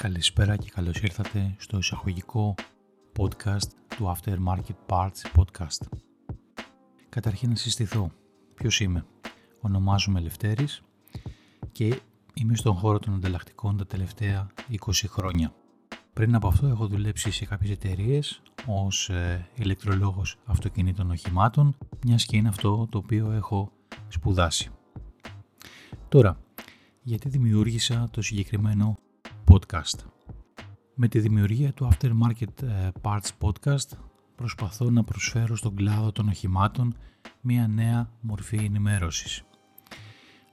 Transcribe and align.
Καλησπέρα 0.00 0.56
και 0.56 0.70
καλώς 0.74 1.00
ήρθατε 1.00 1.54
στο 1.58 1.78
εισαγωγικό 1.78 2.54
podcast 3.18 3.68
του 3.96 4.16
Aftermarket 4.16 4.74
Parts 4.86 5.36
Podcast. 5.36 5.86
Καταρχήν 7.08 7.48
να 7.48 7.54
συστηθώ. 7.54 8.10
Ποιος 8.54 8.80
είμαι. 8.80 9.06
Ονομάζομαι 9.60 10.20
Λευτέρης 10.20 10.82
και 11.72 12.00
είμαι 12.34 12.56
στον 12.56 12.74
χώρο 12.74 12.98
των 12.98 13.14
ανταλλακτικών 13.14 13.76
τα 13.76 13.86
τελευταία 13.86 14.46
20 14.70 14.76
χρόνια. 15.06 15.54
Πριν 16.12 16.34
από 16.34 16.48
αυτό 16.48 16.66
έχω 16.66 16.86
δουλέψει 16.86 17.30
σε 17.30 17.44
κάποιες 17.44 17.70
εταιρείες 17.70 18.42
ως 18.66 19.08
ε, 19.08 19.48
ηλεκτρολόγος 19.54 20.36
αυτοκινήτων 20.44 21.10
οχημάτων, 21.10 21.76
μιας 22.04 22.24
και 22.24 22.36
είναι 22.36 22.48
αυτό 22.48 22.86
το 22.90 22.98
οποίο 22.98 23.30
έχω 23.30 23.72
σπουδάσει. 24.08 24.70
Τώρα, 26.08 26.40
γιατί 27.02 27.28
δημιούργησα 27.28 28.08
το 28.10 28.22
συγκεκριμένο 28.22 28.98
podcast. 29.48 29.98
Με 30.94 31.08
τη 31.08 31.20
δημιουργία 31.20 31.72
του 31.72 31.88
Aftermarket 31.92 32.62
ε, 32.62 32.88
Parts 33.02 33.28
Podcast 33.40 33.98
προσπαθώ 34.34 34.90
να 34.90 35.04
προσφέρω 35.04 35.56
στον 35.56 35.76
κλάδο 35.76 36.12
των 36.12 36.28
οχημάτων 36.28 36.94
μια 37.40 37.68
νέα 37.68 38.10
μορφή 38.20 38.56
ενημέρωσης. 38.56 39.42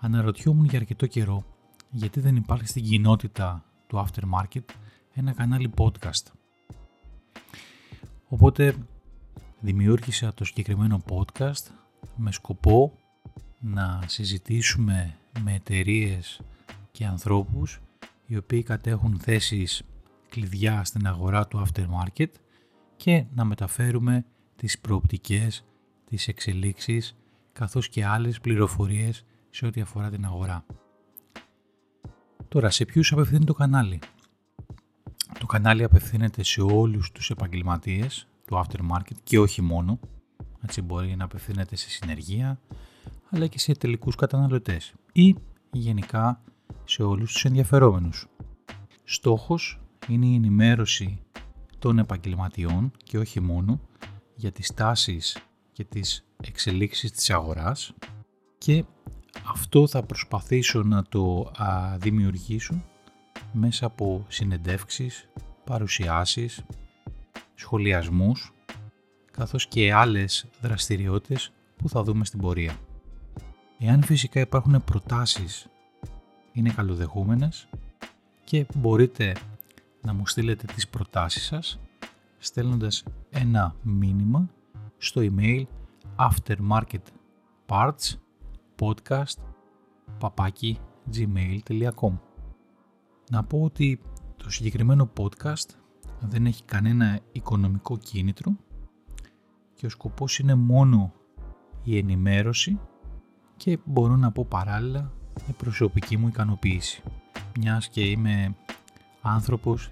Αναρωτιόμουν 0.00 0.64
για 0.64 0.78
αρκετό 0.78 1.06
καιρό 1.06 1.44
γιατί 1.90 2.20
δεν 2.20 2.36
υπάρχει 2.36 2.66
στην 2.66 2.82
κοινότητα 2.82 3.64
του 3.86 4.06
Aftermarket 4.06 4.64
ένα 5.14 5.32
κανάλι 5.32 5.70
podcast. 5.76 6.26
Οπότε 8.28 8.76
δημιούργησα 9.60 10.34
το 10.34 10.44
συγκεκριμένο 10.44 11.02
podcast 11.08 11.70
με 12.16 12.32
σκοπό 12.32 12.98
να 13.60 14.00
συζητήσουμε 14.06 15.16
με 15.40 15.54
εταιρείες 15.54 16.40
και 16.90 17.06
ανθρώπους 17.06 17.80
οι 18.32 18.36
οποίοι 18.36 18.62
κατέχουν 18.62 19.18
θέσεις 19.18 19.82
κλειδιά 20.28 20.84
στην 20.84 21.06
αγορά 21.06 21.46
του 21.46 21.66
aftermarket 21.66 22.30
και 22.96 23.24
να 23.34 23.44
μεταφέρουμε 23.44 24.24
τις 24.56 24.78
προοπτικές, 24.78 25.64
τις 26.04 26.28
εξελίξεις 26.28 27.16
καθώς 27.52 27.88
και 27.88 28.04
άλλες 28.04 28.40
πληροφορίες 28.40 29.24
σε 29.50 29.66
ό,τι 29.66 29.80
αφορά 29.80 30.10
την 30.10 30.24
αγορά. 30.24 30.66
Τώρα, 32.48 32.70
σε 32.70 32.84
ποιους 32.84 33.12
απευθύνει 33.12 33.44
το 33.44 33.52
κανάλι; 33.52 33.98
Το 35.38 35.46
κανάλι 35.46 35.84
απευθύνεται 35.84 36.42
σε 36.42 36.60
όλους 36.60 37.12
τους 37.12 37.30
επαγγελματίες 37.30 38.28
του 38.46 38.64
aftermarket 38.64 39.16
και 39.22 39.38
όχι 39.38 39.62
μόνο. 39.62 39.98
Έτσι 40.62 40.82
μπορεί 40.82 41.16
να 41.16 41.24
απευθύνεται 41.24 41.76
σε 41.76 41.90
συνεργεία, 41.90 42.60
αλλά 43.30 43.46
και 43.46 43.58
σε 43.58 43.72
τελικούς 43.72 44.14
καταναλωτές 44.14 44.92
ή 45.12 45.36
γενικά 45.72 46.42
σε 46.84 47.02
όλους 47.02 47.32
τους 47.32 47.44
ενδιαφερόμενους. 47.44 48.26
Στόχος 49.04 49.80
είναι 50.08 50.26
η 50.26 50.34
ενημέρωση 50.34 51.22
των 51.78 51.98
επαγγελματιών 51.98 52.92
και 53.04 53.18
όχι 53.18 53.40
μόνο 53.40 53.80
για 54.34 54.52
τις 54.52 54.74
τάσεις 54.74 55.38
και 55.72 55.84
τις 55.84 56.24
εξελίξεις 56.42 57.10
της 57.10 57.30
αγοράς 57.30 57.94
και 58.58 58.84
αυτό 59.52 59.86
θα 59.86 60.02
προσπαθήσω 60.02 60.82
να 60.82 61.02
το 61.02 61.52
α, 61.56 61.96
δημιουργήσω 61.98 62.84
μέσα 63.52 63.86
από 63.86 64.24
συνεντεύξεις, 64.28 65.28
παρουσιάσεις, 65.64 66.64
σχολιασμούς 67.54 68.52
καθώς 69.30 69.66
και 69.66 69.92
άλλες 69.92 70.46
δραστηριότητες 70.60 71.52
που 71.76 71.88
θα 71.88 72.02
δούμε 72.02 72.24
στην 72.24 72.40
πορεία. 72.40 72.76
Εάν 73.78 74.02
φυσικά 74.02 74.40
υπάρχουν 74.40 74.84
προτάσεις 74.84 75.66
είναι 76.52 76.70
καλοδεχούμενες 76.70 77.68
και 78.44 78.66
μπορείτε 78.74 79.36
να 80.02 80.12
μου 80.12 80.26
στείλετε 80.26 80.66
τις 80.74 80.88
προτάσεις 80.88 81.44
σας 81.44 81.80
στέλνοντας 82.38 83.04
ένα 83.30 83.74
μήνυμα 83.82 84.50
στο 84.96 85.22
email 85.24 85.64
aftermarketparts 86.16 88.14
παπάκι 90.18 90.78
gmail.com 91.14 92.18
Να 93.30 93.44
πω 93.44 93.62
ότι 93.62 94.00
το 94.36 94.50
συγκεκριμένο 94.50 95.10
podcast 95.18 95.66
δεν 96.20 96.46
έχει 96.46 96.64
κανένα 96.64 97.20
οικονομικό 97.32 97.98
κίνητρο 97.98 98.56
και 99.74 99.86
ο 99.86 99.88
σκοπός 99.88 100.38
είναι 100.38 100.54
μόνο 100.54 101.12
η 101.82 101.98
ενημέρωση 101.98 102.80
και 103.56 103.78
μπορώ 103.84 104.16
να 104.16 104.32
πω 104.32 104.46
παράλληλα 104.48 105.12
η 105.48 105.52
προσωπική 105.52 106.16
μου 106.16 106.28
ικανοποίηση 106.28 107.02
μιας 107.58 107.88
και 107.88 108.04
είμαι 108.04 108.54
άνθρωπος 109.20 109.88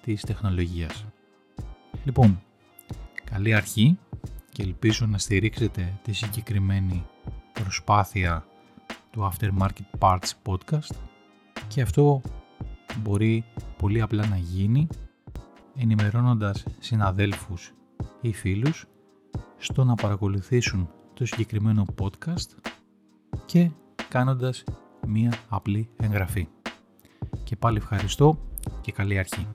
της 0.00 0.20
τεχνολογίας. 0.22 1.04
Λοιπόν, 2.04 2.42
καλή 3.24 3.54
αρχή 3.54 3.98
και 4.52 4.62
ελπίζω 4.62 5.06
να 5.06 5.18
στηρίξετε 5.18 5.98
τη 6.02 6.12
συγκεκριμένη 6.12 7.06
προσπάθεια 7.52 8.44
του 9.10 9.32
Aftermarket 9.32 9.98
Parts 9.98 10.30
Podcast 10.44 10.96
και 11.68 11.82
αυτό 11.82 12.20
μπορεί 12.98 13.44
πολύ 13.78 14.00
απλά 14.00 14.26
να 14.26 14.36
γίνει 14.36 14.88
ενημερώνοντας 15.76 16.64
συναδέλφους 16.78 17.72
ή 18.20 18.32
φίλους 18.32 18.86
στο 19.58 19.84
να 19.84 19.94
παρακολουθήσουν 19.94 20.90
το 21.14 21.26
συγκεκριμένο 21.26 21.84
podcast 22.00 22.48
και 23.44 23.70
κάνοντας 24.08 24.64
μία 25.06 25.32
απλή 25.48 25.88
εγγραφή. 25.96 26.48
Και 27.44 27.56
πάλι 27.56 27.76
ευχαριστώ 27.76 28.38
και 28.80 28.92
καλή 28.92 29.18
αρχή. 29.18 29.48